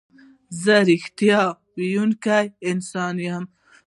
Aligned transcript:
زه 0.63 0.75
رښتیا 0.89 1.41
ویونکی 1.77 2.45
انسان 2.71 3.15
یم. 3.27 3.43